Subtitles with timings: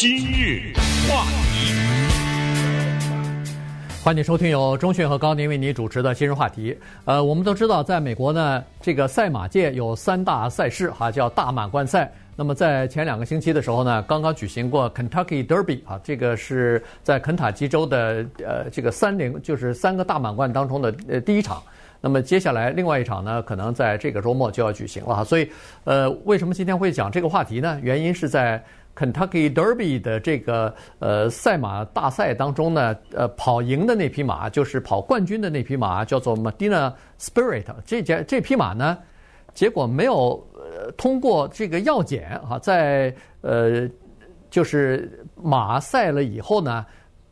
[0.00, 0.72] 今日
[1.06, 1.74] 话题，
[4.02, 6.74] 欢迎收听由钟讯和高宁为您主持的今日话题。
[7.04, 12.10] 呃，我们都知道，在美国呢，这个赛马界有三大赛事哈，叫大满贯赛。
[12.34, 21.62] 那么在前两个星期的时候呢，刚刚举行过 Kentucky Derby 啊，这个是在肯塔基州的呃这个三零，就是三个大满贯当中的呃第一场。
[22.02, 25.22] 那么接下来另外一场呢，可能在这个周末就要举行了哈。
[25.22, 25.46] 所以，
[25.84, 27.78] 呃，为什么今天会讲这个话题呢？
[27.82, 28.64] 原因是在
[29.00, 37.64] Kentucky Derby 的这个呃赛马大赛当中呢，呃，跑赢的那匹马就是跑冠军的那匹马，叫做 Medina Spirit。
[37.86, 38.98] 这这这匹马呢，
[39.54, 40.46] 结果没有。
[40.72, 43.88] 呃，通过这个药检啊，在呃，
[44.50, 46.86] 就是马赛了以后呢，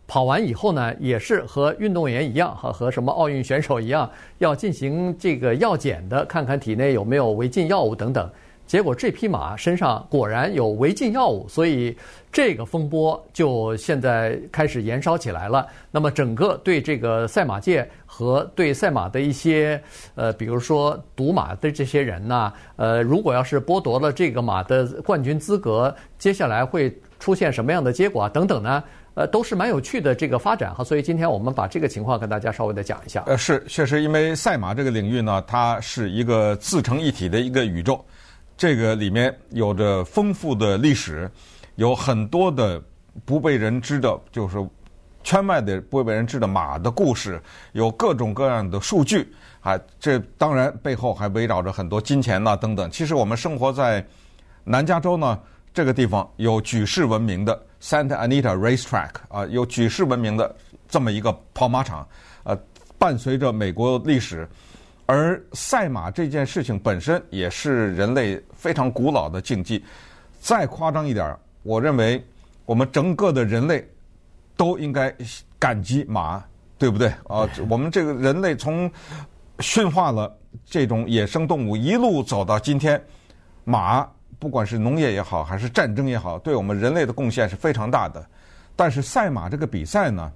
[0.09, 8.29] 跑完以后呢，也是和运动员一样，和和什么奥运选手一样，要进行这个药检的，看看体内有没有违禁药物等等。
[8.69, 11.97] 结果这匹马身上果然有违禁药物，所以
[12.31, 15.67] 这个风波就现在开始延烧起来了。
[15.91, 19.83] 那么整个对这个赛马界和对赛马的一些
[20.15, 28.29] 呃，比如说赌马的这些人呐，呃，如果要是剥夺了这个马的冠军资格，接下来会出现什么样的结果啊？
[28.29, 28.85] 等等呢？
[29.15, 30.85] 呃，都是蛮有趣的这个发展哈。
[30.85, 33.25] 所以今天我们把这个情况跟大家稍微的讲一下。
[33.27, 38.05] 呃，是确实，因为赛马这个领域呢，它是一个自成一体的一个宇宙。
[38.59, 41.31] 这个里面有着丰富的历史，
[41.77, 42.83] 有很多的
[43.25, 44.59] 不被人知的，就是
[45.23, 49.79] 圈外的不被人知的马的故事，有各种各样的数据啊。
[50.01, 52.91] 这当然背后还围绕着很多金钱呐等等。
[52.91, 54.05] 其实我们生活在
[54.65, 55.39] 南加州呢，
[55.73, 60.53] 这个地方有举世闻名的 Santa Anita Racetrack 啊，有举世闻名的
[60.89, 62.05] 这么一个跑马场，
[62.43, 62.59] 呃，
[62.99, 64.49] 伴随着美国历史。
[65.11, 69.83] 而赛马这件事情本身也是人类非常古老的竞技。
[70.39, 72.23] 再夸张一点，我认为
[72.67, 73.83] 我们整个的人类
[74.55, 75.13] 都应该
[75.59, 76.45] 感激马，
[76.77, 77.09] 对不对？
[77.27, 78.91] 啊，我们这个人类从
[79.61, 80.31] 驯化了
[80.67, 83.03] 这种野生动物，一路走到今天，
[83.65, 84.07] 马
[84.39, 88.23] 不管是农业也好，还是战争也好，对我们人类的贡献是非常大的。
[88.77, 90.31] 但是赛马这个比赛呢，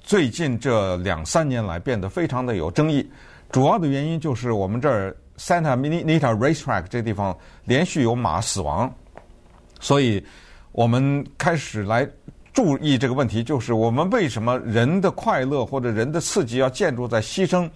[0.00, 3.10] 最近这两三年来变得非常的有争议。
[3.52, 8.92] 主要的原因就是我们这儿 Santa Anita Racetrack 这地方连续有马死亡，
[9.78, 10.24] 所以
[10.72, 12.08] 我们开始来
[12.54, 17.68] 注意这个问题，就是我们为什么人的快乐或者人的刺激要建筑在牺牲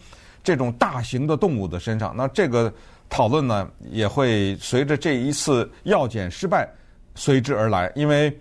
[0.42, 2.14] 这种大型的动物的身上？
[2.16, 2.72] 那这个
[3.10, 6.66] 讨论呢，也会随着这一次药检失败
[7.14, 7.93] 随之而来。
[7.94, 8.34] 因为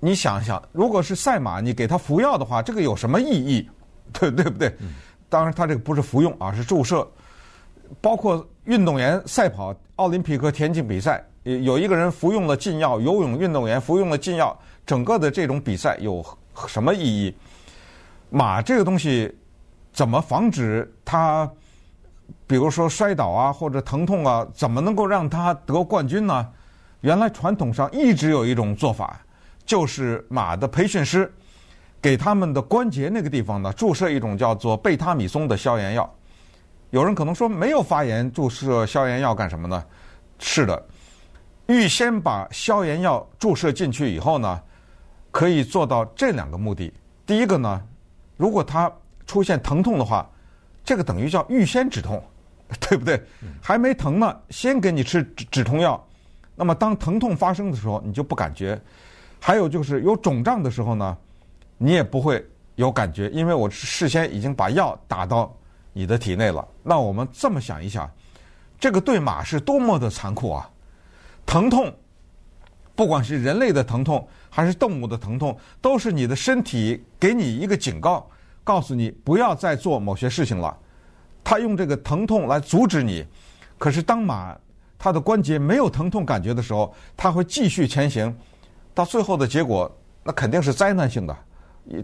[0.00, 3.68] 你想想，如果是赛马，你给他服药的话，这个有什么意义？
[4.12, 4.74] 对对不对？
[5.32, 7.08] 当然，他这个不是服用，啊是注射。
[8.02, 14.54] 包括运动员赛跑、奥林匹克田径比赛，有一个人服用了禁药，游泳运动员服用了禁药，
[14.84, 16.22] 整个的这种比赛有
[16.66, 17.34] 什么意义？
[18.28, 19.34] 马这个东西
[19.90, 21.50] 怎么防止它，
[22.46, 26.46] 比如说摔倒啊，或者疼痛啊，怎么能够让它得冠军呢？
[27.00, 29.18] 原来传统上一直有一种做法，
[29.64, 31.32] 就是马的培训师。
[32.02, 36.12] 给他们的关节那个地方呢，注射一种叫做贝他米松的消炎药。
[36.90, 39.82] 有人可能说，没有发炎，注射消炎药干什么呢？
[40.40, 40.84] 是的，
[41.68, 44.60] 预先把消炎药注射进去以后呢，
[45.30, 46.92] 可以做到这两个目的。
[47.24, 47.80] 第一个呢，
[48.36, 48.92] 如果他
[49.24, 50.28] 出现疼痛的话，
[50.84, 52.20] 这个等于叫预先止痛，
[52.80, 53.22] 对不对？
[53.62, 56.04] 还没疼呢，先给你吃止止痛药。
[56.56, 58.78] 那么当疼痛发生的时候，你就不感觉。
[59.40, 61.16] 还有就是有肿胀的时候呢。
[61.84, 65.52] 你也不会有感觉，因为我事先已经把药打到
[65.92, 66.66] 你的体内了。
[66.80, 68.08] 那我们这么想一想，
[68.78, 70.70] 这个对马是多么的残酷啊！
[71.44, 71.92] 疼痛，
[72.94, 78.24] 不管是人类的疼痛还是动物的疼痛，都是你的身体给你一个警告，
[78.62, 80.78] 告诉你不要再做某些事情了。
[81.42, 83.26] 他用这个疼痛来阻止你，
[83.76, 84.56] 可是当马
[84.96, 88.32] 它的关节没有疼痛感觉的时候，它会继续前行，
[88.94, 89.90] 到最后的结果，
[90.22, 91.36] 那肯定是灾难性的。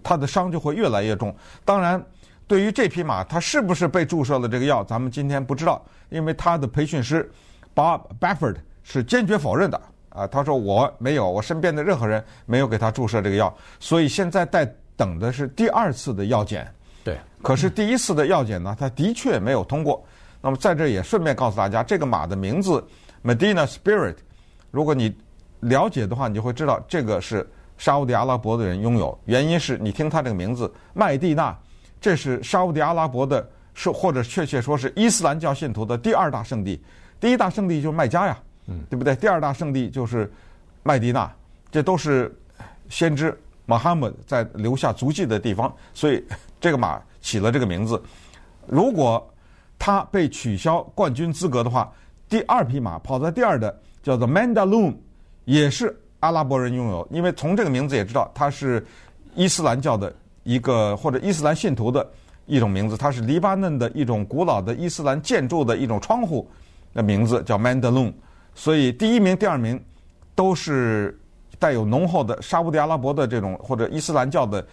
[0.02, 1.34] 他的伤就会越来越重。
[1.64, 2.02] 当然，
[2.46, 7.30] 对于这匹马，他是不是被注射了这个药，咱们今天不知道，因为他的培训师
[7.74, 9.80] Bob Baffert 是坚决否认的。
[10.08, 13.54] 啊，他说我没有，我身边的任何人没有给他注射这个药。
[13.78, 16.66] 所以现在在等的是第二次的药检。
[17.04, 17.16] 对。
[17.42, 20.04] 可是第一次的药检呢，他的确没有通过。
[20.40, 22.84] 那么在这也顺便告诉大家，这个马的名字
[23.22, 24.16] Medina Spirit，
[24.70, 25.14] 如果你
[25.60, 27.48] 了解的话，你就会知道这个是。
[27.78, 31.56] 沙乌地阿拉伯的人拥有，原因是你听他这个名字麦地那，
[32.00, 36.78] 这是沙乌地阿拉伯的，是或者确切说是伊斯兰教信徒的第二大圣地，
[37.18, 39.16] 第一大圣地就是麦加呀，嗯，对不对？
[39.16, 40.30] 第二大圣地就是
[40.82, 41.32] 麦地那，
[41.70, 42.36] 这都是
[42.88, 46.22] 先知穆罕默德在留下足迹的地方，所以
[46.60, 48.02] 这个马起了这个名字。
[48.66, 49.24] 如果
[49.78, 51.92] 他被取消冠军资格的话，
[52.28, 54.96] 第二匹马跑在第二的叫做 Mandaloun，
[55.44, 58.84] 也是阿拉伯人拥有，因为从这个名字也知道它是
[59.34, 62.08] 伊斯兰教的一个或者伊斯兰信徒的
[62.46, 66.48] 一种名字，它是黎巴嫩的一种古老的伊斯兰建筑的一种窗户
[66.94, 68.12] 的名字，叫 Mandaloun。
[68.54, 69.80] 所以第一名、第二名
[70.34, 71.18] 都是
[71.58, 74.66] 带有浓厚的沙乌地阿拉伯的这种或者伊斯兰教的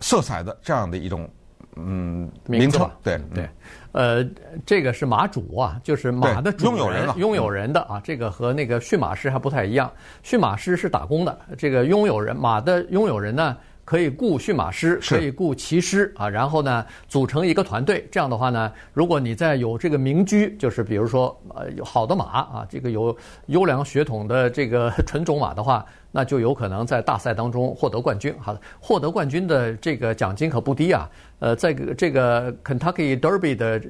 [0.00, 1.28] 色彩的这样的一种。
[1.76, 3.48] 嗯，名称对对，
[3.92, 4.22] 呃，
[4.66, 9.90] 这个是马主啊，就是马的主人，拥有人了，拥有人的啊，这个和那个驯马师还不太一样，
[10.22, 18.06] 驯马师是打工的，这个拥有人马的拥有人呢，可以雇驯马师，可以雇骑师啊，然后呢，组成一个团队。
[18.10, 28.32] 这样的话呢，如果你在有这个名居，就是比如说呃有好的马啊，这个有优良血统的这个 纯种马的话，那就有可能在大赛当中获得冠军。
[28.38, 31.10] 好的，获得冠军的这个奖金可不低啊。
[31.40, 33.82] 呃，在这个 Kentucky Derby 的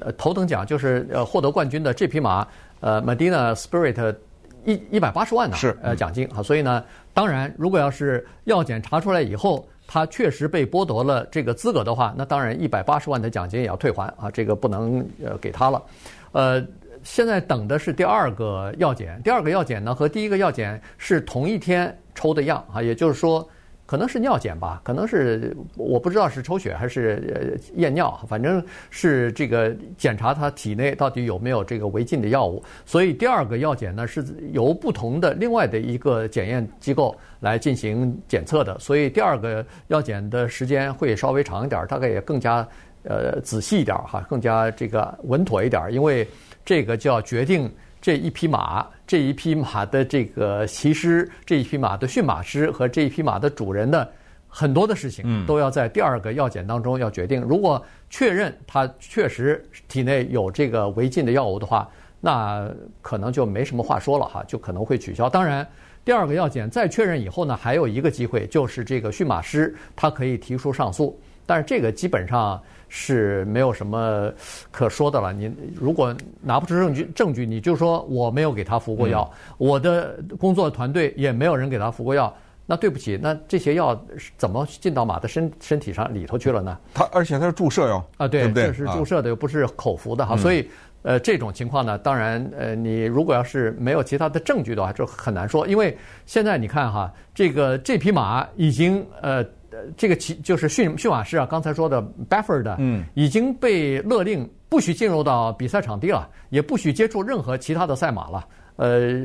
[0.00, 2.46] 呃头等奖就是呃获得冠军的这匹马，
[2.80, 4.14] 呃 Medina Spirit
[4.72, 6.42] 一一百八十万呢，是呃奖金啊。
[6.42, 6.84] 所以呢。
[7.14, 15.82] 当然，如果要是药检查出来以后，他确实被剥夺了这个资格的话，那当然一百八十万的奖金也要退还啊，这个不能呃给他了。
[16.30, 16.64] 呃，
[17.02, 23.44] 现在等的是第二个药检，第二个药检呢和第一个药检是同一天抽的样啊，也就是说。
[23.88, 32.62] 可能是尿检吧，可能是我不知道是抽血还是验尿，反正是这个检查他体内到底有没有这个违禁的药物。
[32.84, 42.68] 所以第二个药检呢是由不同的另外的一个检验机构来进行检测的，所以第二个药检的时间会稍微长一点，大概也更加
[43.04, 46.28] 呃仔细一点哈，更加这个稳妥一点，因为
[46.62, 47.72] 这个就要决定。
[48.00, 54.06] 这一匹马，这一匹马的这个骑师，这一匹马的驯马师和这一匹马的主人的
[54.46, 57.40] 很多的事情，都要在第二个药检当中要决定。
[57.40, 61.88] 如果确认他确实体内有这个违禁的药物的话，
[62.20, 62.70] 那
[63.00, 65.26] 可能就没什么话说了哈，就可能会取消。
[65.26, 65.66] 当然，
[66.04, 72.62] 第二个药检再确认以后呢，还有一个机会，就是这个驯马师他可以提出上诉，但是这个基本上。
[72.88, 74.32] 是没有什么
[74.70, 75.32] 可说的了。
[75.32, 82.34] 你如果拿不出证据，证据你就说我没有给他服过药，嗯、我的工作团队也没有人给他服过药。
[82.70, 83.98] 那对不起，那这些药
[84.36, 86.78] 怎么进到马的身身体上里头去了呢？
[86.92, 88.66] 他而且他是注射哟啊，对，对对？
[88.66, 90.34] 这是注射的，又不是口服的哈。
[90.34, 90.68] 嗯、所以
[91.00, 95.66] 呃，这种情况呢，当然呃，你如果要是没有其他的证据的话，就很难说。
[95.66, 95.96] 因为
[96.26, 99.44] 现在你看哈，这个这匹马已经呃。
[99.96, 108.46] 这个骑就是驯驯马师啊，刚才说的 Bafford，嗯，已经被勒令不许进入到比赛场地了，也不许接触任何其他的赛马了。
[108.76, 109.24] 呃，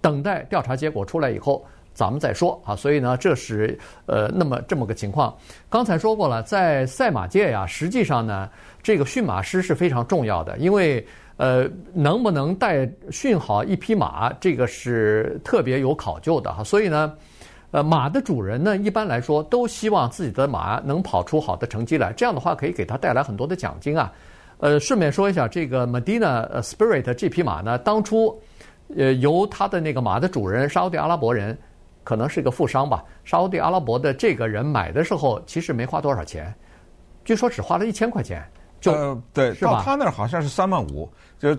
[0.00, 2.74] 等待调查结果出来以后，咱们再说啊。
[2.74, 5.36] 所以呢，这是呃那么这么个情况。
[5.68, 8.48] 刚才说过了，在赛马界呀，实际上呢，
[8.82, 11.06] 这个驯马师是非常重要的，因为
[11.36, 16.64] 呃，能不能带驯好一匹马，这个是特别有考究的哈。
[16.64, 17.14] 所以呢。
[17.72, 24.12] 呃，马的主人呢，一般来说都希望自己的马能跑出好的成绩来，这样的话可以给他带来很多的奖金啊。
[24.58, 28.40] 呃，顺便说一下，这个 Medina Spirit 这匹马呢，当初
[28.96, 31.58] 呃由他的那个马的主人沙乌地阿拉伯人，
[32.04, 36.54] 可能是个富商吧，沙乌地阿拉伯的这个人买的时候其实没花多少钱，
[37.24, 38.42] 据说只花了一千块钱，
[38.80, 41.50] 就、呃、对，到他那儿好像是三万五，就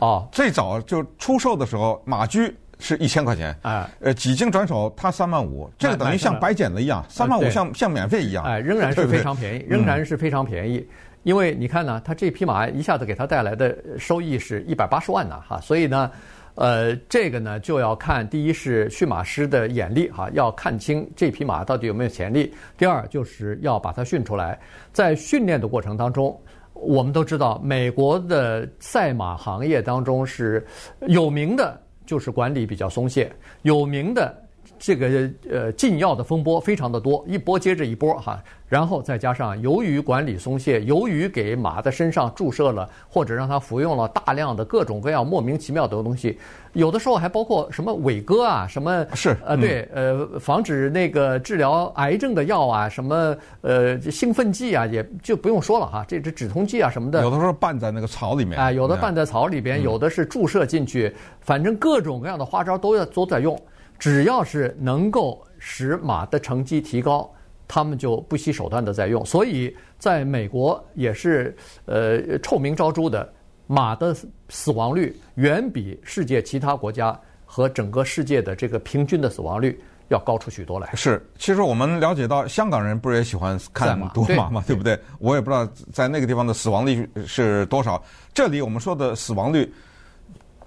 [0.00, 2.52] 哦，最早就出售的时候马駒。
[2.82, 10.84] 是一千块钱，哎，呃，几经转手，他三万五，这个等于像白捡了一样，三万五像像免费一样，哎，仍然是非常便宜，仍然是非常便宜，
[11.22, 16.10] 因为你看呢，他这匹马一下子给他带来的收益是一百八十万呢，哈，所以呢，
[16.56, 24.58] 呃，这个呢就要看第一是驯马师的眼力哈，要看清这匹马到底有没有潜力；第二就是要把它训出来，
[24.92, 26.36] 在训练的过程当中，
[26.72, 30.66] 我们都知道美国的赛马行业当中是
[31.06, 31.80] 有名的。
[32.04, 33.32] 就是管理比较松懈，
[33.62, 34.41] 有名的
[34.84, 46.36] 这个呃禁药的风波非常的多，一波接着一波哈，然后再加上由于管理松懈，由于给马的身上注射了或者让它服用了大量的各种各样莫名其妙的东西，
[46.72, 63.56] 有的时候还包括什么伟哥啊，什么是呃对呃防止那个治疗癌症的药啊，什么呃兴奋剂啊，也就不用说了哈，这这止痛剂啊什么的，有的时候拌在那个草里面啊，有的拌在草里边，有的是注射进去，反正各种各样的花招都要都在用。
[64.02, 67.32] 只要是能够使马的成绩提高，
[67.68, 69.24] 他们就不惜手段的在用。
[69.24, 73.32] 所以，在美国也是呃臭名昭著的，
[73.68, 74.12] 马的
[74.48, 77.16] 死亡率远比世界其他国家
[77.46, 80.90] 和整个世界的这个平均的死亡率要高出许多来。
[80.96, 84.98] 是，其实我们了解到，香港人不是也喜欢看赌马嘛，对不对？
[85.20, 88.02] 我也不知道在那个地方的死亡率是多少。
[88.34, 89.72] 这里我们说的死亡率，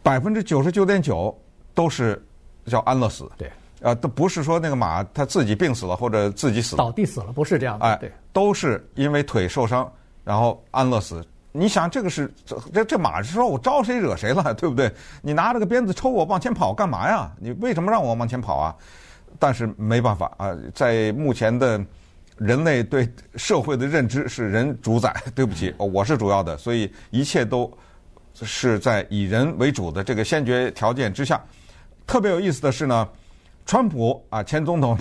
[0.01, 1.38] 百分之九十九点九
[1.74, 2.25] 都是
[2.65, 3.29] 叫安乐死。
[3.38, 7.86] 对，啊，都不是说那个马它自己病死了或者自己死了，倒地死了，不是这样的。
[7.86, 9.91] 哎，对，都是因为腿受伤，
[10.24, 11.25] 然后安乐死。
[11.51, 14.91] 你想这个是这这这马是说我招谁惹谁了，对不对？
[15.22, 17.31] 你拿着个鞭子抽我往前跑干嘛呀？
[17.39, 18.75] 你为什么让我往前跑啊？
[19.39, 21.81] 但是没办法啊，在目前的
[22.38, 27.72] 人类对社会的认知是人主宰，对不起，我是主要的，所以一切都
[28.34, 31.41] 是在以人为主的这个先决条件之下。
[32.07, 33.07] 特别有意思的是呢，
[33.65, 34.97] 川普啊前总统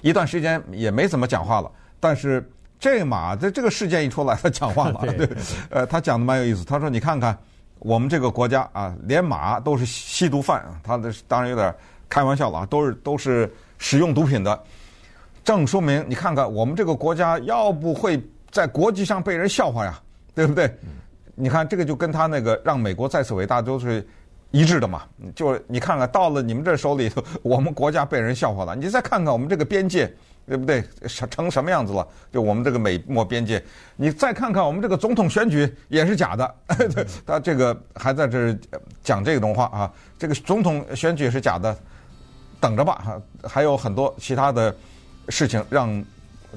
[0.00, 2.48] 一段时间也没怎么讲话了，但是。
[2.80, 5.00] 这马的这个事件一出来，他讲话了。
[5.18, 5.28] 对，
[5.68, 6.64] 呃，他讲的蛮有意思。
[6.64, 7.36] 他说：“你看看
[7.80, 10.64] 我们这个国家啊，连马都是吸毒犯。
[10.80, 11.74] 他的当然有点
[12.08, 14.62] 开玩笑了啊，都是都是使用毒品的。
[15.42, 20.00] 正说明你看看我们这个国家要不会在国际上被人笑话呀，
[20.32, 20.72] 对不对？
[21.34, 24.06] 你看这个就跟他那个让美国再次伟大都是
[24.50, 25.02] 一致的嘛。
[25.34, 28.74] 就你看看到了你们这手里头， 我们国家被人笑话了。
[28.74, 30.12] 你再看看我们这个边界。”
[30.48, 30.82] 对不对？
[31.06, 32.08] 成成什么样子了？
[32.32, 33.62] 就我们这个美墨边界，
[33.96, 36.54] 你再看看我们这个总统选举也是假的。
[37.26, 38.58] 他这个还在这
[39.04, 41.76] 讲这种话啊，这个总统选举是假的，
[42.58, 43.22] 等着吧哈。
[43.46, 44.74] 还有很多其他的
[45.28, 46.02] 事情让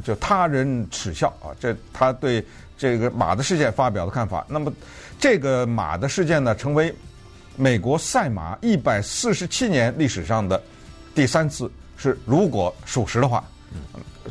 [0.01, 1.51] 就他人耻笑啊。
[1.59, 2.41] 这他对
[2.77, 4.45] 这个马的事件发表的看法。
[4.47, 4.71] 那么
[5.19, 6.95] 这个马的事件呢，成为
[7.55, 10.61] 美国赛马一百四十七年历史上的
[11.13, 13.43] 第三次，是如果属实的话。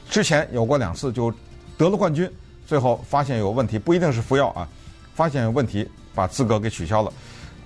[0.09, 1.33] 之前有过两次，就
[1.77, 2.31] 得了冠军，
[2.67, 4.67] 最后发现有问题，不一定是服药啊，
[5.15, 7.13] 发现有问题，把资格给取消了。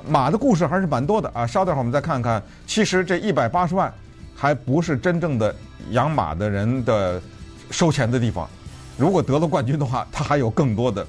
[0.07, 2.43] 马的故事还是蛮多的啊，稍等会儿我们再看看。
[2.67, 3.93] 其实这一百八十万
[4.35, 5.55] 还不是真正的
[5.91, 7.21] 养马的人的
[7.71, 8.49] 收钱的地方。
[8.97, 11.07] 如果得了冠军的话，他还有更多的，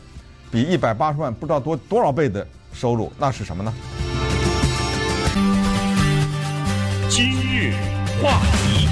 [0.49, 3.73] 比一百八十万不知道多多少倍的收入，那是什么呢？
[7.09, 7.71] 今日
[8.21, 8.87] 话题。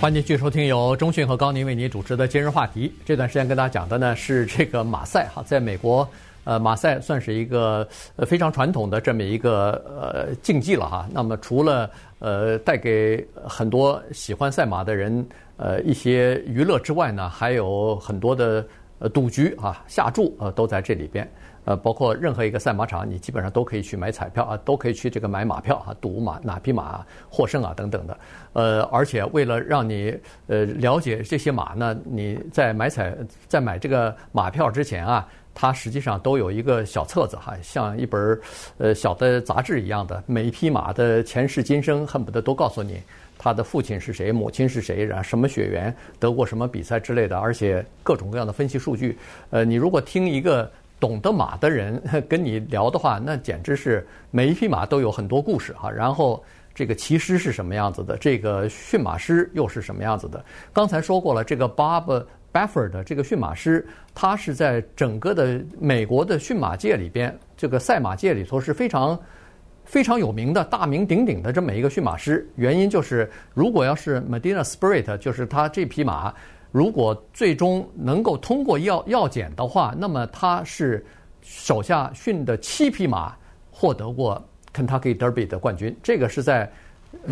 [0.00, 2.92] 欢迎继续收听由中讯和高宁为您主持的今日话题。
[3.04, 6.06] 这段时间跟大家讲的呢是这个马赛哈，在美国，
[6.44, 11.08] 呃，马赛算是一个呃非常传统的这么一个呃竞技了哈。
[11.12, 15.26] 那么除了呃带给很多喜欢赛马的人
[15.56, 18.66] 呃一些娱乐之外呢，还有很多的
[18.98, 21.30] 呃赌局啊下注呃都在这里边。
[21.64, 28.18] 呃，包括任何一个赛马场，你基本上都可以去买彩票啊，都可以去这个买马票啊，赌马哪匹马获胜啊等等的。
[28.52, 30.14] 呃，而且为了让你
[30.46, 33.16] 呃了解这些马呢，你在买彩
[33.48, 38.38] 在买这个马票之前啊，它实际上都有一个小册子哈，像一本
[38.76, 43.00] 呃小的杂志一样的，每一匹马的前世今生恨不得都告诉你，
[43.38, 49.18] 他的父亲是谁，母亲是谁，然后什么血缘，得过什么比赛之类的，而且各种各样的分析数据。
[49.48, 50.70] 呃，你如果听一个。
[51.00, 55.90] 懂得马的人 跟你聊的话，那简直是每一匹马都有很多故事哈。
[55.90, 56.42] 然后
[56.74, 60.42] 这个骑师是什么样子的，这个驯马师又是什么样子的？
[60.72, 69.18] 刚才说过了，这个 Bob Baffert 的这个驯马师，他是在整个的美国的驯马界里边，这个赛马界里头是非常
[69.84, 72.48] 非常有名的、大名鼎鼎的这么一个驯马师。
[72.56, 76.32] 原因就是，如果要是 Medina Spirit，就是他这匹马。
[76.74, 81.06] 如果最终能够通过药药检的话，那么他是
[81.40, 83.32] 手下训的七匹马
[83.70, 86.68] 获得过 Kentucky Derby 的冠军，这个是在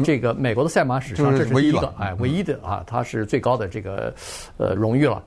[0.05, 4.15] 这个美国的赛马史上这是第一个，哎，唯一的啊，他是最高的这个
[4.59, 5.21] 呃荣誉了。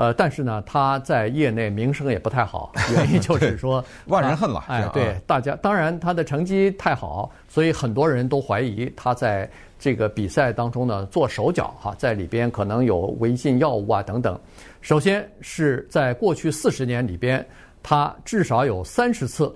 [0.00, 4.64] 呃，但是呢，他在业内名声也不太好，原因就是说万人恨了。
[4.66, 9.48] 哎，对，大家当然他的成绩太好，所以很多人都怀疑他在。
[9.82, 14.38] 这个比赛当中呢，做手脚哈，在里边可能有违禁药物啊等等。
[14.82, 17.42] 首先是在过去四十年里边，
[17.82, 19.50] 他至少有三十次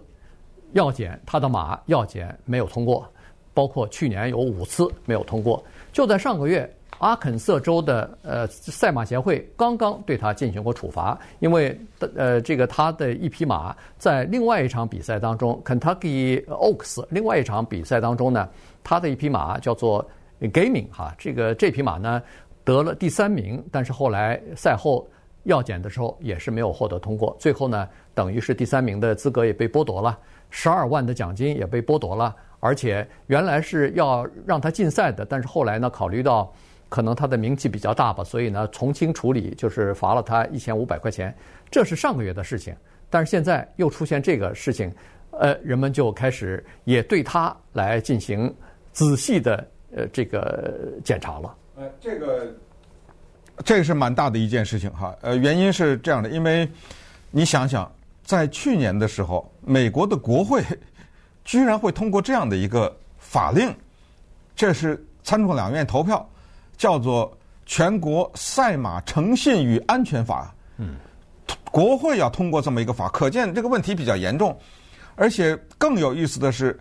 [0.72, 3.06] 药检，他的马药检没有通过，
[3.52, 5.62] 包括去年有五次没有通过。
[5.92, 6.74] 就在上个月，
[7.04, 11.78] 阿肯色州的呃赛马协会刚刚对他进行过处罚，因为
[12.16, 18.48] 呃这个他的一匹马在另外一场比赛当中，Kentucky Oaks 另外一场比赛当中呢。
[18.82, 20.06] 他的一匹马叫做
[20.40, 22.22] Gaming 哈，这个这匹马呢
[22.64, 25.06] 得了第三名，但是后来赛后
[25.42, 30.18] 药检的时候也是没有获得通过，最后呢等于是第三名的资格也被剥夺了，
[30.50, 36.52] 十二万的奖金也被剥夺了，而且原来是要让他禁赛的，但是后来呢考虑到
[36.94, 41.34] 可能他的名气比较大吧，所以呢从轻处理，就是罚了他一千五百块钱，
[41.68, 42.72] 这是上个月的事情，
[43.10, 44.88] 但是现在又出现这个事情。
[45.32, 48.54] 呃，人们就开始也对他来进行
[48.92, 50.72] 仔细的呃这个
[51.02, 51.56] 检查了。
[51.74, 52.54] 呃，这个
[53.64, 55.12] 这个是蛮大的一件事情哈。
[55.22, 56.68] 呃，原因是这样的，因为
[57.32, 57.90] 你想想，
[58.22, 60.62] 在去年的时候，美国的国会
[61.44, 63.74] 居然会通过这样的一个法令，
[64.54, 66.24] 这是参众两院投票，
[66.76, 67.30] 叫做
[67.66, 70.54] 《全国赛马诚信与安全法》。
[70.78, 70.96] 嗯，
[71.70, 74.56] 国会要通过这么一个法，可见这个问题比较严重。
[75.16, 76.78] 而且更有意思的是，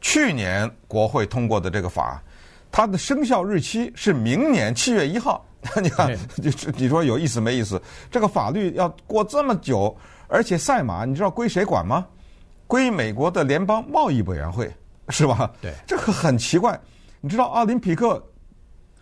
[0.00, 2.22] 去年国会通过的这个法，
[2.70, 5.44] 它的生效日期是明年七月一号。
[5.82, 7.80] 你看，你你说有意思没意思？
[8.10, 9.94] 这个法律要过这么久，
[10.26, 12.06] 而且赛马你知道归谁管吗？
[12.66, 14.72] 归美国的联邦贸易委员会，
[15.10, 15.50] 是吧？
[15.60, 16.80] 对，这个很奇怪。
[17.20, 18.26] 你知道奥林匹克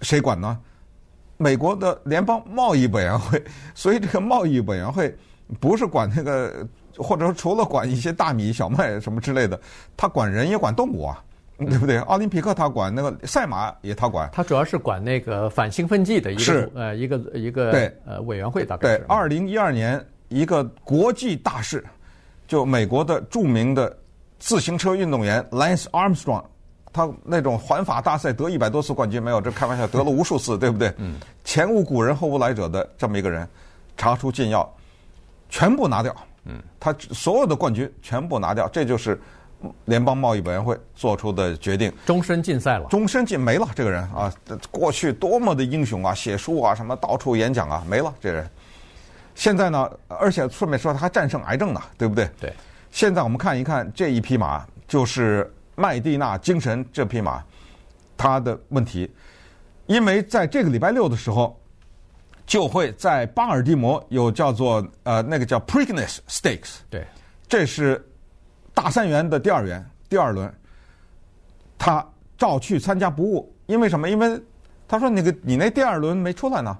[0.02, 0.58] 谁管呢？
[1.36, 3.42] 美国的联邦贸易委员会。
[3.74, 5.16] 所以这个贸易委员会
[5.60, 6.66] 不是管那个。
[7.00, 9.60] 或者说，除了管一些大米、小麦什么之类的，
[9.96, 11.22] 他管人也管动物啊，
[11.56, 11.96] 对不对？
[11.98, 18.98] 奥林匹克他管那个赛马也他管，他主要是管那个反兴奋剂的一个是呃一个一个对呃委员会大概是。
[18.98, 21.84] 对，二零一二年一个国际大事，
[22.48, 23.96] 就美国的著名的
[24.40, 26.42] 自行车运动员 Lance Armstrong，
[26.92, 29.40] 他那种环法大赛得一百多次冠军没有？
[29.40, 30.92] 这开玩笑，得了无数次，对不对？
[30.98, 31.16] 嗯。
[31.44, 33.48] 前无古人后无来者的这么一个人，
[33.96, 34.68] 查出禁药，
[35.48, 36.14] 全部拿掉。
[36.44, 39.20] 嗯，他所有的冠军全部拿掉，这就是
[39.86, 43.68] 联邦贸易委员会做出的决定，终身禁赛了，终身禁没了。
[43.74, 44.32] 这个人啊，
[44.70, 48.14] 过去多么的英雄啊，写书啊，什么到处演讲啊，没了。
[48.20, 48.48] 这人
[49.34, 52.28] 现在呢，而且顺便说他还战胜癌症呢，对不对？
[52.40, 52.52] 对。
[52.90, 57.42] 现在我们看一看这一匹马，就是麦地那精神这匹马，
[58.16, 59.10] 他的问题，
[59.86, 61.58] 因为在这个礼拜六的时候。
[62.48, 67.06] 就会在巴尔的摩有叫做呃那个叫 Preakness Stakes，对，
[67.46, 68.02] 这是
[68.72, 70.50] 大三元的第二元第二轮，
[71.76, 72.02] 他
[72.38, 74.08] 照去参加不误，因为什么？
[74.08, 74.42] 因为
[74.88, 76.74] 他说那个你那第二轮没出来呢，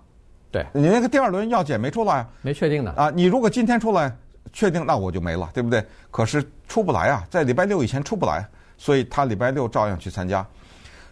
[0.51, 4.11] 对，你那个第二轮药检没出来，没确定呢啊，你如果今天出来
[4.55, 5.85] 确定，那我就没了，对不对？
[6.11, 10.47] 可是出不来啊，在礼拜六以前出不来，所以他礼拜六照样去参加。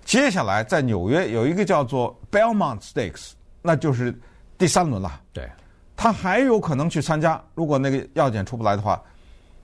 [0.07, 4.19] 接下来在纽约有一个叫做 Belmont Stakes，那就是。
[4.59, 5.47] 第三轮了，对，
[5.95, 7.39] 他还有可能去参加。
[7.55, 8.99] 如果那个药检出不来的话，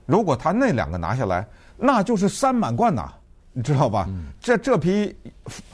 [0.05, 1.43] 如果他那两个拿下来，
[1.75, 3.11] 那就是三满贯呐，
[3.53, 4.05] 你知道吧？
[4.07, 5.17] 嗯、这这匹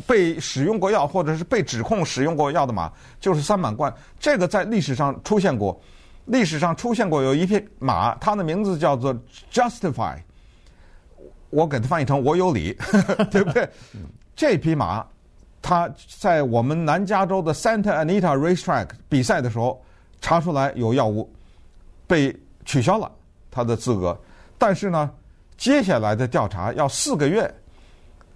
[0.07, 2.89] 被使用过药或者是被指控使用过药的马，
[3.19, 3.93] 就是三满贯。
[4.17, 5.77] 这个在历史上出现过，
[6.27, 9.13] 历史上出现过有一匹马，它的名字叫做
[9.51, 10.15] Justify，
[11.49, 12.77] 我给它翻译成我有理，
[13.31, 13.63] 对不对？
[13.93, 14.01] 嗯、
[14.35, 15.05] 这匹马。
[15.61, 19.83] 它在我们南加州的 Santa Anita Racetrack 比赛的时候，
[20.21, 21.29] 查出来有药物，
[22.07, 22.33] 被
[22.63, 23.11] 取消了
[23.51, 24.17] 它的资格。
[24.57, 25.11] 但是呢，
[25.57, 27.53] 接下来的调查要四个月，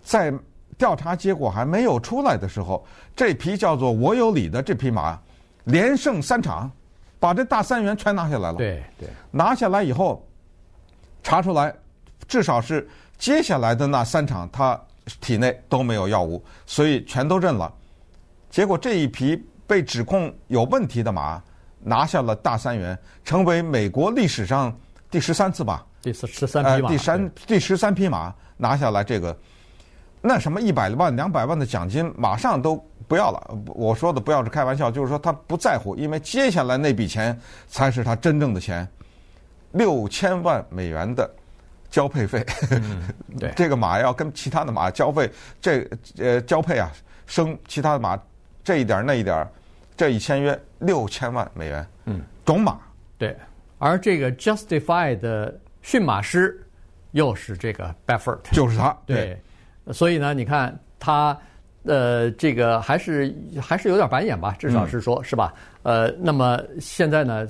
[0.03, 0.33] 在
[0.77, 5.17] 调查结果还没有出来的时候，这匹叫做“我有理”的这匹马，
[5.63, 6.69] 连胜三场，
[7.21, 8.57] 把这大三元全拿下来了。
[8.57, 10.27] 对对，拿下来以后，
[11.23, 11.73] 查出来，
[12.27, 12.85] 至少是
[13.23, 14.77] 接下来的那三场他。
[15.19, 17.69] 体内都没有药物，所以全都认了。
[18.49, 19.35] 结果这一匹
[19.67, 21.43] 被指控有问题的马
[21.81, 24.73] 拿下了大三元，成为美国历史上
[25.11, 25.85] 第十三次吧？
[26.01, 29.37] 第十十三匹马，呃、第三第十三匹马拿下来这个，
[30.21, 33.57] 那什么一百万、两百万的奖金马上都不要了。
[33.75, 38.87] 我说的不要是开玩笑，就是说他不在乎，因为接下来那笔钱才是他真正的钱，
[39.73, 41.29] 六千万美元的。
[41.93, 43.03] 交配费，嗯、
[43.39, 43.51] 对。
[43.55, 45.29] 这个马要跟其他的马交配，
[45.61, 46.91] 这呃交配啊，
[47.27, 48.19] 生其他的马，
[48.63, 49.47] 这一点那一点，
[49.95, 52.79] 这一签约六千万美元，嗯，种马，
[53.19, 53.37] 对，
[53.77, 56.59] 而这个 Justify 的驯马师
[57.11, 59.39] 又是这个 Baffert，就是他， 对，
[59.85, 59.93] 对。
[59.93, 61.37] 所以呢，你看他
[61.83, 65.53] 呃，这个还是还是有点板眼吧，至少是说，嗯、是吧？
[65.83, 67.47] 呃，那么现在呢？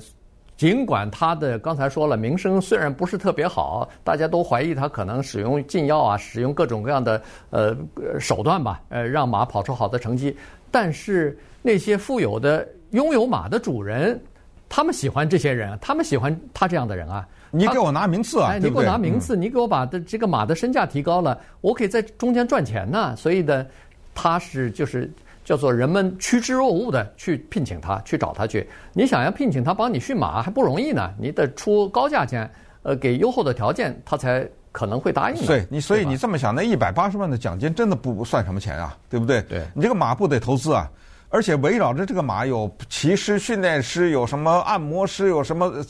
[0.56, 7.76] 尽管他的刚才说了，名声虽然不是特别好，大家都怀疑他可能使用禁药啊，使用各种各样的呃
[8.20, 10.36] 手段吧，呃让马跑出好的成绩。
[10.70, 14.20] 但是那些富有的拥有马的主人，
[14.68, 17.26] 他们喜欢这些人，他们喜欢他这样的人啊。
[17.50, 23.16] 你给我拿名次啊，哎，你给我拿名次，你给我把的这个马的身价提高了，我可以在中间赚钱呢。
[23.16, 23.66] 所以呢，
[24.14, 25.12] 他是就是。
[25.44, 28.66] 叫做人们趋之若鹜的去聘请他，去找他去。
[28.94, 32.50] 你想要聘请他帮你驯马还不容易呢，你得出高价钱，
[32.82, 35.46] 呃，给优厚的条件，他才可能会答应。
[35.46, 39.42] 对，你所以你这么想，那一百八十万的奖金真的不算什么钱啊，对不对？
[39.42, 40.90] 对，你这个马不得投资啊，
[41.28, 45.66] 而且围绕着这个马有骑师、训练师，有什么按摩师，有什么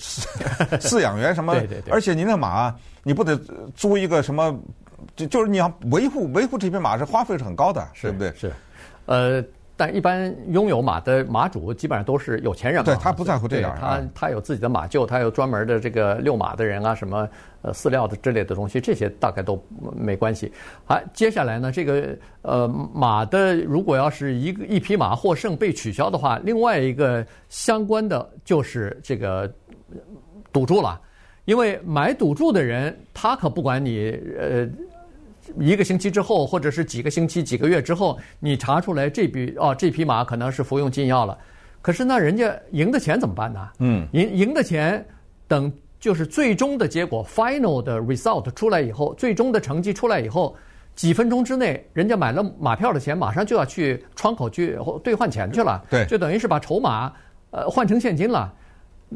[0.81, 1.55] 饲养员什么。
[1.55, 1.93] 对对对。
[1.93, 3.40] 而且您的马，你不得
[3.77, 4.59] 租一个什么？
[5.17, 8.33] 就就是你要维护维护这匹马是花费是很高的，对不对？
[8.35, 8.51] 是，
[9.07, 9.45] 呃。
[9.77, 17.29] 但一般拥有马的马主基本上都是有钱人嘛，对他不在乎这点，他他有自己的马厩，他有专门的这个遛马的人啊，什么
[17.61, 19.61] 呃饲料的之类的东西，这些大概都
[19.97, 20.53] 没关系。
[20.85, 29.53] 好，接下来呢，这个呃马的如果要是一个一匹马获胜被取消的话，另外一个相关的就是这个
[30.53, 31.01] 赌注了，
[31.47, 34.69] 因为买赌注的人他可不管你呃。
[35.59, 41.37] 一个星期之后，或者是几个星期、几个月之后，你查出来这笔哦，这匹马可能是服用禁药了。
[41.83, 43.68] 可是那人家赢的钱怎么办呢？
[43.78, 45.07] 嗯，赢赢的钱
[45.46, 50.57] 等就是最终的结果，final 的 result 出来以后，最终的成绩出来以后，
[50.94, 55.85] 几分钟之内，人家买了马票的钱，马上就要去窗口去兑换钱去了。
[55.90, 57.12] 对，就等于是把筹码
[57.50, 58.52] 呃换成现金了。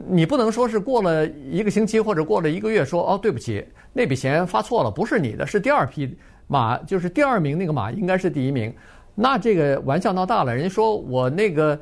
[0.07, 8.73] 你不能说是过了一个星期或者过了一个月说哦，对不起，那笔钱发错了，不是你的，是第二批马，就是第二名那个马应该是第一名，
[9.15, 10.55] 那这个玩笑闹大了。
[10.55, 11.79] 人家说我那个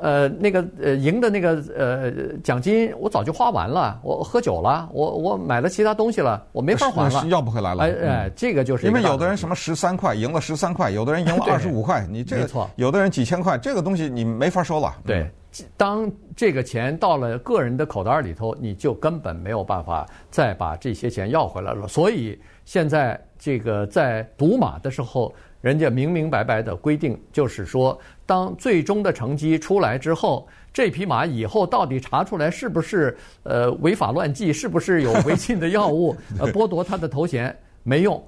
[0.00, 2.10] 呃那个呃赢的那个呃
[2.42, 7.82] 奖金我早就花完了，我喝酒了，我我买了其他东西了，我没法还了，要不回来了。
[7.82, 14.94] 哎哎，这个就是因为有的人什么十三块赢了十三块，有的人赢了二十五块，你这个没错，有的人几千块，这个东西你没法收了。
[15.06, 15.28] 对。
[15.76, 21.88] 当这个钱到了个人的口袋里头，你就根本没有办法再把这些钱要回来了。
[21.88, 38.22] 所以现在这个在赌马的时候，人家明明白白的规定，就是说，当最终的成绩出来之后，这匹马以后到底查出来是不是呃违法乱纪，是不是有违禁的药物， 呃剥夺他的头衔，没用，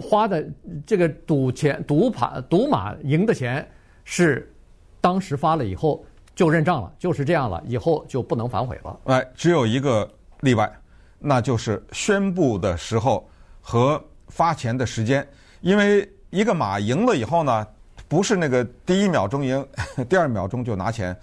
[0.00, 0.46] 花的
[0.86, 3.66] 这个赌钱、赌马、赌马赢的钱
[4.04, 4.52] 是
[5.00, 6.04] 当时发了以后。
[6.34, 9.00] 就认账了，就是这样了，以后就不能反悔了。
[9.04, 10.06] 哎，只有一个
[10.42, 10.70] 例外，
[11.18, 13.26] 那就是宣布的时候
[13.62, 15.26] 和发钱的时间。
[15.62, 17.66] 因为一个马赢了以后呢，
[18.08, 19.66] 不是那个第一秒钟赢，
[20.08, 21.16] 第二秒钟就拿钱，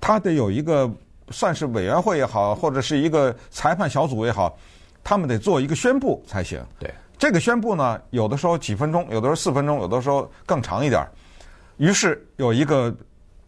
[0.00, 0.90] 他得有一个
[1.30, 4.56] 算是委员会也好，或者是一个裁判小组也好，
[5.02, 6.60] 他们得做一个宣布才行。
[6.78, 11.06] 对，这个宣布呢，有的时候几分钟，有的时候四分钟，有的时候更长一点。
[11.76, 12.94] 于是有一个。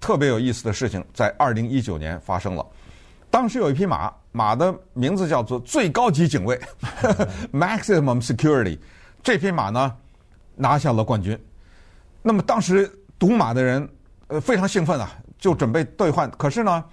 [0.03, 2.67] 特别有意思的事情在二零一九年发生了。
[3.31, 6.61] 当时有一匹马，马的名字叫做最高级警卫
[7.55, 8.77] （Maximum Security）。
[9.23, 9.95] 这匹马呢
[10.55, 11.39] 拿下了冠军。
[12.23, 13.89] 那么当时赌马的人
[14.29, 16.31] 呃非常兴奋啊，就准备兑换。
[16.33, 16.85] 可是呢，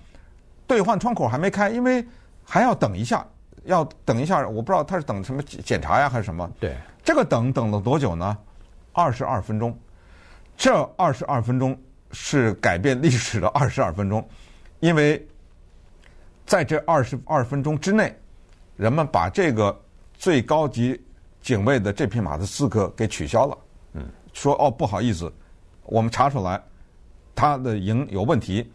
[0.65, 2.05] 兑换窗口还没开，因为
[2.43, 3.25] 还要等一下，
[3.65, 4.47] 要等一下。
[4.47, 6.49] 我不知道他是等什么检查呀，还是什么？
[6.59, 8.37] 对，这个等等了多久呢？
[8.93, 9.77] 二十二分钟。
[10.57, 11.77] 这二十二分钟。
[12.11, 14.27] 是改变历史的二十二分钟，
[14.79, 15.27] 因为
[16.43, 18.17] 在这二十二分钟之内，
[18.77, 19.79] 人们把这个
[20.15, 20.99] 最高级
[21.41, 23.57] 警卫的这匹马的资格给取消了。
[23.93, 25.31] 嗯，说哦，不好意思，
[25.83, 26.61] 我们查出来
[27.33, 28.71] 他的营有问题。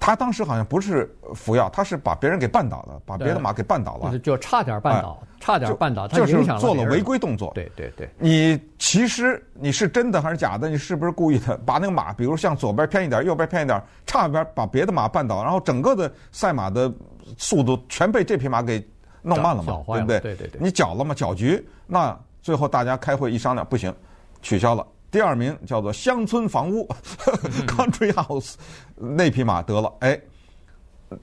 [0.00, 7.50] 他当时好像不是服药，他是把别人给绊倒了，把别的马给绊倒了，就差点绊倒，差点绊倒，他就是做了违规动作。
[7.52, 10.68] 对对对，你其实你是真的还是假的？
[10.68, 11.58] 你是不是故意的？
[11.58, 16.90] 把那个马，比如向左边偏一点，右边偏一点，差点把别的马绊倒，然后整个的赛马的
[17.36, 18.80] 速度全被这匹马给
[19.22, 19.82] 弄慢了嘛？
[19.86, 20.20] 对不对？
[20.20, 21.14] 对对对，你搅了嘛？
[21.14, 23.94] 搅局，那最后大家开会一商量，不行，
[24.42, 24.86] 取消了。
[25.10, 26.86] 第二名叫做乡村房屋，
[27.66, 28.54] Country House，
[28.94, 30.20] 那匹马得了，哎，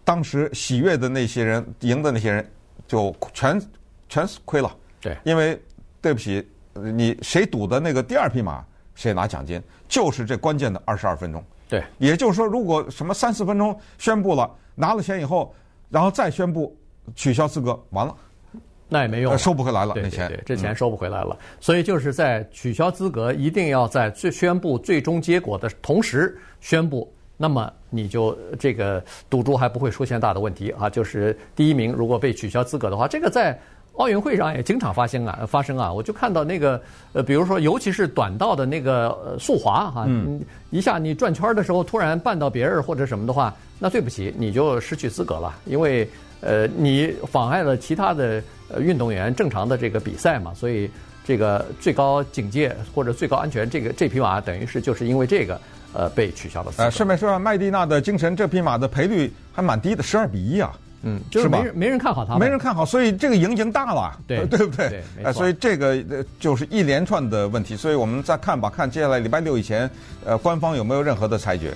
[0.04, 2.52] 当时喜悦的那些人，赢的那些人
[2.88, 3.62] 就全
[4.10, 4.76] 全亏了。
[5.00, 5.62] 对，因为
[6.02, 11.44] 对不起，你谁赌的那个第二匹马，谁拿奖金，就是这关键的二十二分钟。
[11.70, 15.54] 对，也就是说，如果什么三四分钟宣布了拿了钱以后，
[15.90, 16.76] 然后再宣布
[17.13, 18.15] 取消资格，完了。
[18.88, 21.36] 那也没用，收不回来了，那钱，这钱收不回来了。
[21.60, 30.88] 所以就是在取消资格，一定要在最宣布最终结果的同时宣布，那么你就这个赌注还不会出现大的问题啊。
[30.88, 33.60] 就是第一名如果被取消资格的话，这个在
[33.94, 35.91] 奥运会上也经常发生啊，发生啊。
[35.91, 36.80] 我就看到那个
[37.13, 40.39] 呃，比如说尤其是短道的那个速滑哈，嗯，
[40.70, 46.08] 一下你转圈的时候突然绊到别人或者什么的话，那对不起，你就失去资格了，因为
[46.46, 48.42] 呃你妨碍了其他的。
[48.68, 50.90] 呃，运动员正常的这个比赛嘛，所以
[51.24, 55.62] 这个最高警戒或者最高安全，这个这匹马等于是就是因为这个
[55.94, 56.72] 呃被取消了。
[56.78, 60.76] 呃，顺便说，麦蒂娜的精神这匹马的赔率还蛮低的，十二比一啊。
[61.04, 65.04] 嗯，就是没人没人看好他，没人看好，所以这个赢赢大了，对对不对？
[65.24, 66.04] 哎，所以这个
[66.40, 69.88] 就是一连串的问题，所以我们再看吧，看接下来礼拜六以前，
[70.26, 71.72] 呃，官方有没有任何的裁决。